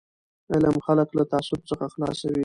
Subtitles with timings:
[0.53, 2.39] علم خلک له تعصب څخه خلاصوي.